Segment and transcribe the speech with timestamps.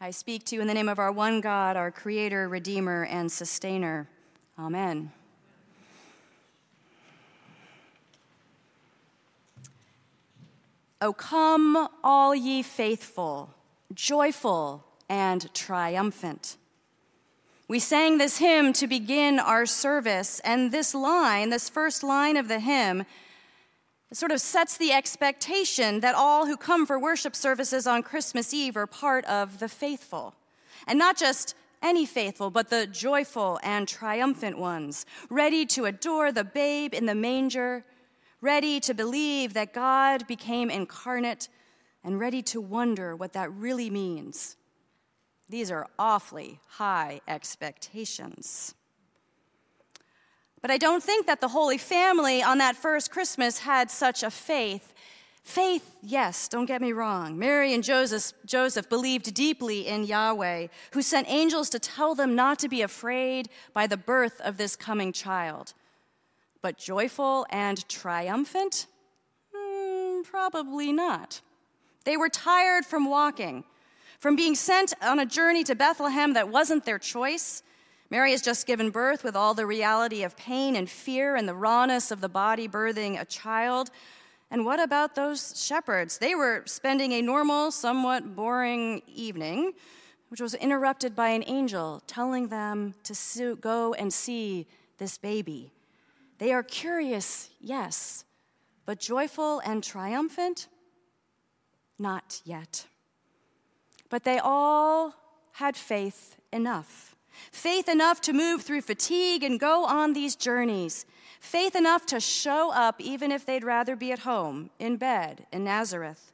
[0.00, 3.32] I speak to you in the name of our one God, our Creator, Redeemer, and
[3.32, 4.08] Sustainer.
[4.56, 5.10] Amen.
[11.00, 13.52] O come, all ye faithful,
[13.92, 16.58] joyful, and triumphant.
[17.66, 22.46] We sang this hymn to begin our service, and this line, this first line of
[22.46, 23.04] the hymn,
[24.16, 28.76] sort of sets the expectation that all who come for worship services on Christmas Eve
[28.76, 30.34] are part of the faithful.
[30.86, 36.44] And not just any faithful, but the joyful and triumphant ones, ready to adore the
[36.44, 37.84] babe in the manger,
[38.40, 41.48] ready to believe that God became incarnate,
[42.02, 44.56] and ready to wonder what that really means.
[45.48, 48.74] These are awfully high expectations.
[50.60, 54.30] But I don't think that the Holy Family on that first Christmas had such a
[54.30, 54.92] faith.
[55.44, 57.38] Faith, yes, don't get me wrong.
[57.38, 62.58] Mary and Joseph, Joseph believed deeply in Yahweh, who sent angels to tell them not
[62.58, 65.72] to be afraid by the birth of this coming child.
[66.60, 68.86] But joyful and triumphant?
[69.54, 71.40] Hmm, probably not.
[72.04, 73.64] They were tired from walking,
[74.18, 77.62] from being sent on a journey to Bethlehem that wasn't their choice
[78.10, 81.54] Mary has just given birth with all the reality of pain and fear and the
[81.54, 83.90] rawness of the body birthing a child.
[84.50, 86.16] And what about those shepherds?
[86.16, 89.74] They were spending a normal, somewhat boring evening,
[90.28, 95.72] which was interrupted by an angel telling them to go and see this baby.
[96.38, 98.24] They are curious, yes,
[98.86, 100.68] but joyful and triumphant?
[101.98, 102.86] Not yet.
[104.08, 105.14] But they all
[105.52, 107.16] had faith enough
[107.52, 111.06] faith enough to move through fatigue and go on these journeys,
[111.40, 115.64] faith enough to show up even if they'd rather be at home, in bed, in
[115.64, 116.32] Nazareth,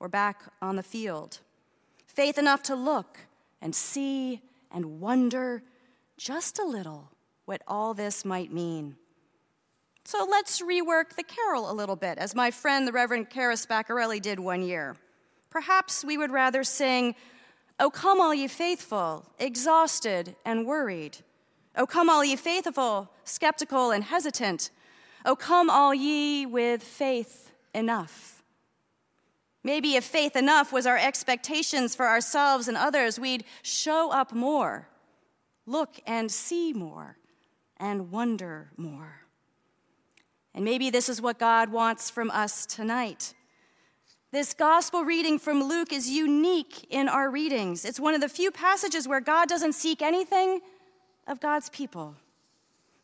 [0.00, 1.38] or back on the field,
[2.06, 3.18] faith enough to look
[3.60, 5.62] and see and wonder
[6.16, 7.10] just a little
[7.44, 8.96] what all this might mean.
[10.04, 14.20] So let's rework the carol a little bit, as my friend the Reverend Cara Spaccarelli
[14.20, 14.96] did one year.
[15.48, 17.14] Perhaps we would rather sing,
[17.78, 21.18] O come, all ye faithful, exhausted and worried.
[21.76, 24.70] O come, all ye faithful, skeptical and hesitant.
[25.24, 28.42] O come, all ye with faith enough.
[29.64, 34.88] Maybe if faith enough was our expectations for ourselves and others, we'd show up more,
[35.66, 37.16] look and see more,
[37.76, 39.22] and wonder more.
[40.54, 43.34] And maybe this is what God wants from us tonight
[44.32, 47.84] this gospel reading from Luke is unique in our readings.
[47.84, 50.62] It's one of the few passages where God doesn't seek anything
[51.28, 52.16] of God's people.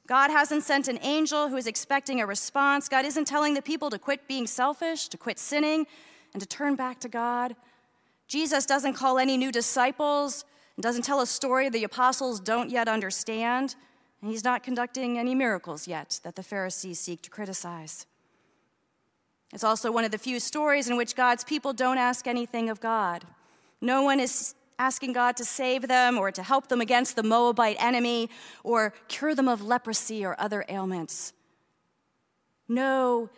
[0.06, 2.88] God hasn't sent an angel who is expecting a response.
[2.88, 5.86] God isn't telling the people to quit being selfish, to quit sinning,
[6.32, 7.54] and to turn back to God.
[8.26, 10.46] Jesus doesn't call any new disciples
[10.76, 13.76] and doesn't tell a story the apostles don't yet understand.
[14.22, 18.06] And he's not conducting any miracles yet that the Pharisees seek to criticize.
[19.52, 22.80] It's also one of the few stories in which God's people don't ask anything of
[22.80, 23.24] God.
[23.80, 27.76] No one is asking God to save them or to help them against the Moabite
[27.80, 28.30] enemy
[28.62, 31.32] or cure them of leprosy or other ailments.
[32.68, 33.30] No,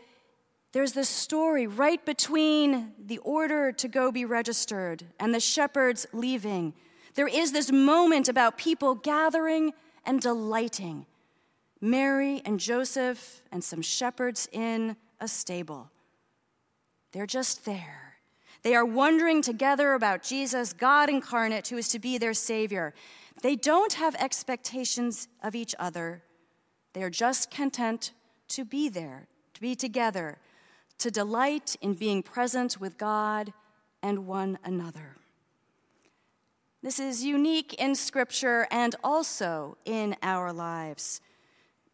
[0.72, 6.74] there's this story right between the order to go be registered and the shepherds leaving.
[7.14, 9.72] There is this moment about people gathering
[10.04, 11.06] and delighting.
[11.80, 15.90] Mary and Joseph and some shepherds in a stable.
[17.12, 18.14] They're just there.
[18.62, 22.94] They are wondering together about Jesus, God incarnate, who is to be their Savior.
[23.42, 26.22] They don't have expectations of each other.
[26.92, 28.12] They are just content
[28.48, 30.38] to be there, to be together,
[30.98, 33.52] to delight in being present with God
[34.02, 35.16] and one another.
[36.82, 41.20] This is unique in Scripture and also in our lives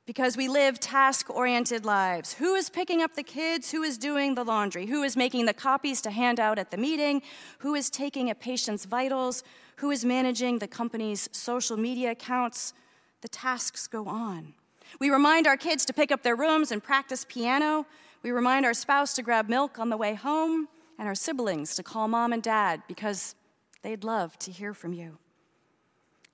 [0.06, 2.34] because we live task oriented lives.
[2.34, 3.72] Who is picking up the kids?
[3.72, 4.87] Who is doing the laundry?
[4.87, 7.22] Who is making the copies to hand out at the meeting?
[7.59, 9.42] Who is taking a patient's vitals?
[9.77, 12.72] Who is managing the company's social media accounts?
[13.21, 14.54] The tasks go on.
[15.01, 17.86] We remind our kids to pick up their rooms and practice piano.
[18.22, 20.69] We remind our spouse to grab milk on the way home
[21.01, 23.34] and our siblings to call mom and dad because
[23.83, 25.19] they'd love to hear from you.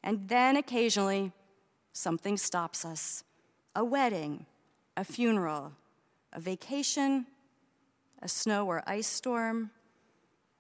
[0.02, 1.32] And then occasionally,
[1.92, 3.24] something stops us
[3.74, 4.46] a wedding,
[4.96, 5.72] a funeral,
[6.32, 7.26] a vacation,
[8.20, 9.70] a snow or ice storm,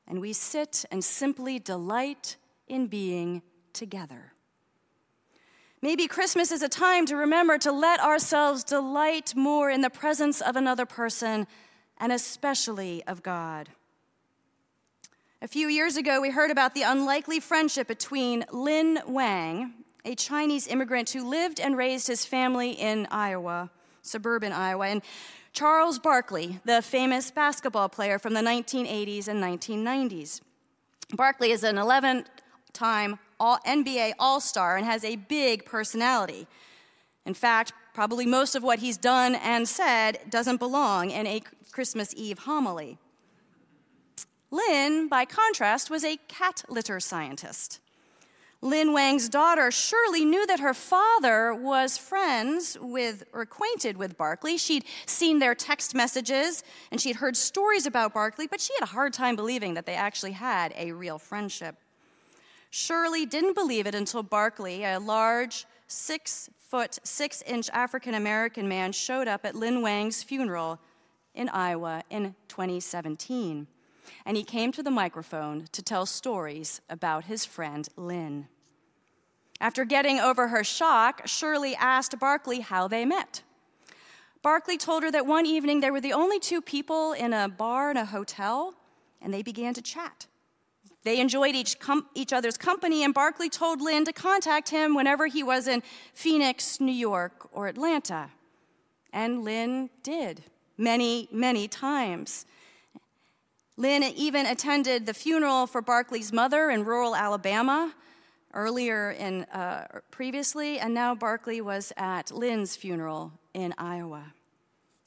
[0.08, 2.36] and we sit and simply delight
[2.68, 3.42] in being
[3.72, 4.32] together.
[5.80, 10.40] Maybe Christmas is a time to remember to let ourselves delight more in the presence
[10.40, 11.46] of another person
[11.98, 13.68] and especially of God.
[15.40, 19.72] A few years ago, we heard about the unlikely friendship between Lin Wang,
[20.04, 23.70] a Chinese immigrant who lived and raised his family in Iowa,
[24.02, 25.02] suburban Iowa, and
[25.52, 30.40] Charles Barkley, the famous basketball player from the 1980s and 1990s.
[31.14, 32.24] Barkley is an 11
[32.72, 36.46] time NBA All Star and has a big personality.
[37.26, 42.14] In fact, probably most of what he's done and said doesn't belong in a Christmas
[42.16, 42.98] Eve homily.
[44.50, 47.80] Lin, by contrast, was a cat litter scientist.
[48.64, 54.56] Lin Wang's daughter Shirley knew that her father was friends with or acquainted with Barkley.
[54.56, 56.62] She'd seen their text messages
[56.92, 59.96] and she'd heard stories about Barkley, but she had a hard time believing that they
[59.96, 61.74] actually had a real friendship.
[62.70, 68.92] Shirley didn't believe it until Barkley, a large, six foot, six inch African American man,
[68.92, 70.78] showed up at Lin Wang's funeral
[71.34, 73.66] in Iowa in 2017
[74.24, 78.48] and he came to the microphone to tell stories about his friend Lin.
[79.62, 83.42] After getting over her shock, Shirley asked Barkley how they met.
[84.42, 87.92] Barkley told her that one evening they were the only two people in a bar
[87.92, 88.74] in a hotel,
[89.20, 90.26] and they began to chat.
[91.04, 95.28] They enjoyed each, com- each other's company, and Barkley told Lin to contact him whenever
[95.28, 98.30] he was in Phoenix, New York, or Atlanta.
[99.12, 100.42] And Lin did,
[100.76, 102.46] many, many times.
[103.76, 107.94] Lin even attended the funeral for Barkley's mother in rural Alabama
[108.54, 114.34] earlier in uh, previously, and now Barkley was at Lin's funeral in Iowa.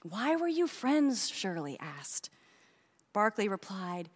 [0.03, 1.29] Why were you friends?
[1.29, 2.29] Shirley asked.
[3.13, 4.09] Barkley replied,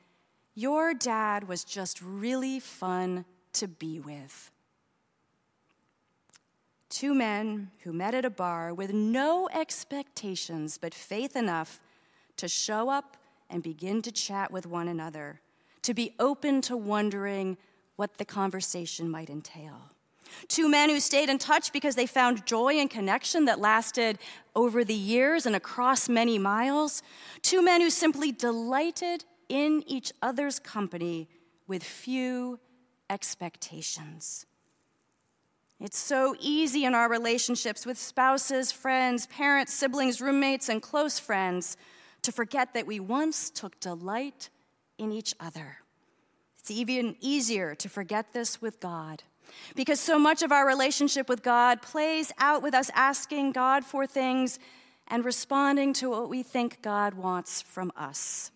[0.53, 4.51] Your dad was just really fun to be with.
[6.89, 11.79] Two men who met at a bar with no expectations but faith enough
[12.37, 13.17] to show up
[13.49, 15.41] and begin to chat with one another,
[15.81, 17.57] to be open to wondering
[17.99, 19.91] what the conversation might entail.
[20.47, 24.17] Two men who stayed in touch because they found joy and connection that lasted
[24.55, 27.03] over the years and across many miles.
[27.41, 31.27] Two men who simply delighted in each other's company
[31.67, 32.57] with few
[33.09, 34.45] expectations.
[35.81, 41.75] It's so easy in our relationships with spouses, friends, parents, siblings, roommates, and close friends
[42.21, 44.49] to forget that we once took delight
[44.97, 45.79] in each other.
[46.69, 49.23] It's even easier to forget this with God
[49.75, 54.05] because so much of our relationship with God plays out with us asking God for
[54.05, 54.59] things
[55.07, 58.51] and responding to what we think God wants from us.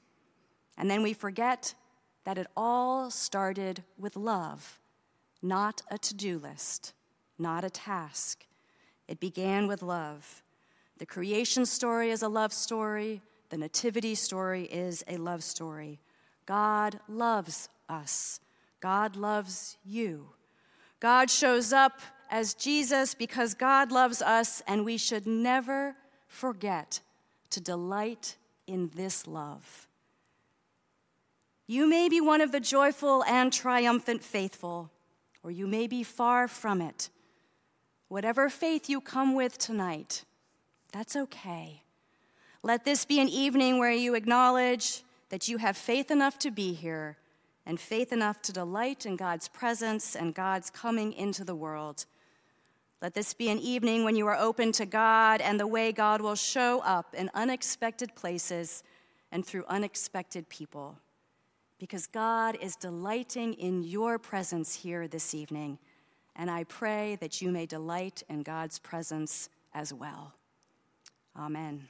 [0.77, 1.73] And then we forget
[2.23, 4.79] that it all started with love,
[5.41, 6.93] not a to do list,
[7.39, 8.45] not a task.
[9.07, 10.43] It began with love.
[10.99, 13.23] The creation story is a love story.
[13.49, 15.99] The Nativity story is a love story.
[16.45, 18.39] God loves us.
[18.79, 20.29] God loves you.
[20.99, 21.99] God shows up
[22.29, 25.95] as Jesus because God loves us, and we should never
[26.27, 26.99] forget
[27.51, 28.35] to delight
[28.67, 29.87] in this love.
[31.67, 34.91] You may be one of the joyful and triumphant faithful,
[35.43, 37.09] or you may be far from it.
[38.07, 40.25] Whatever faith you come with tonight,
[40.91, 41.83] that's okay.
[42.63, 46.73] Let this be an evening where you acknowledge that you have faith enough to be
[46.73, 47.17] here
[47.65, 52.05] and faith enough to delight in God's presence and God's coming into the world.
[53.01, 56.21] Let this be an evening when you are open to God and the way God
[56.21, 58.83] will show up in unexpected places
[59.31, 60.97] and through unexpected people.
[61.79, 65.79] Because God is delighting in your presence here this evening,
[66.35, 70.33] and I pray that you may delight in God's presence as well.
[71.35, 71.89] Amen.